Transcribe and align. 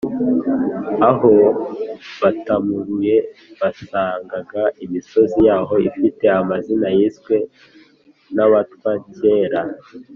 aho 1.09 1.33
batamuruye 2.21 3.17
basangaga 3.61 4.61
imisozi 4.85 5.39
yaho 5.47 5.73
ifite 5.89 6.23
amazina 6.41 6.87
yiswe 6.97 7.35
n’abatwa 8.35 8.91
cyera! 9.15 9.61